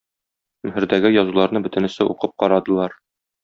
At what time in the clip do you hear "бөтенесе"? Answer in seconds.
1.67-2.11